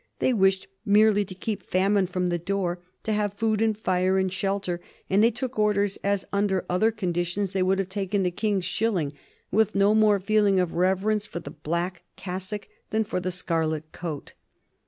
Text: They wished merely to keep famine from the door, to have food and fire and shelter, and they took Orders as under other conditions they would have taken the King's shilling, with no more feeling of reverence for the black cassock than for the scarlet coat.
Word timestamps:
They 0.17 0.33
wished 0.33 0.67
merely 0.83 1.23
to 1.25 1.35
keep 1.35 1.61
famine 1.61 2.07
from 2.07 2.25
the 2.25 2.39
door, 2.39 2.79
to 3.03 3.13
have 3.13 3.35
food 3.35 3.61
and 3.61 3.77
fire 3.77 4.17
and 4.17 4.33
shelter, 4.33 4.81
and 5.11 5.23
they 5.23 5.29
took 5.29 5.59
Orders 5.59 5.99
as 6.03 6.25
under 6.33 6.65
other 6.67 6.89
conditions 6.91 7.51
they 7.51 7.61
would 7.61 7.77
have 7.77 7.89
taken 7.89 8.23
the 8.23 8.31
King's 8.31 8.65
shilling, 8.65 9.13
with 9.51 9.75
no 9.75 9.93
more 9.93 10.19
feeling 10.19 10.59
of 10.59 10.73
reverence 10.73 11.27
for 11.27 11.39
the 11.39 11.51
black 11.51 12.01
cassock 12.15 12.67
than 12.89 13.03
for 13.03 13.19
the 13.19 13.29
scarlet 13.29 13.91
coat. 13.91 14.33